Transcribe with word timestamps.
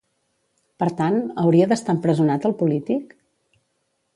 Per 0.83 0.87
tant, 1.01 1.17
hauria 1.43 1.67
d'estar 1.73 1.95
empresonat 1.97 2.49
el 2.51 2.57
polític? 2.63 3.15